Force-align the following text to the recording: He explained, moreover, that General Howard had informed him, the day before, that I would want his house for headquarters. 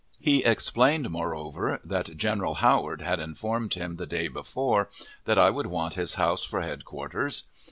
He 0.19 0.43
explained, 0.43 1.11
moreover, 1.11 1.79
that 1.83 2.17
General 2.17 2.55
Howard 2.55 3.01
had 3.03 3.19
informed 3.19 3.75
him, 3.75 3.97
the 3.97 4.07
day 4.07 4.29
before, 4.29 4.89
that 5.25 5.37
I 5.37 5.51
would 5.51 5.67
want 5.67 5.93
his 5.93 6.15
house 6.15 6.43
for 6.43 6.61
headquarters. 6.63 7.43